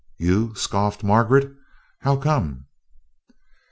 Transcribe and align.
You?" 0.17 0.55
scoffed 0.55 1.03
Margaret. 1.03 1.53
"How 1.99 2.15
come?" 2.15 2.65